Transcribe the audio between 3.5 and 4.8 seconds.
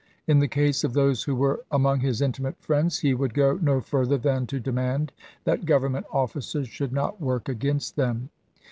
no further than to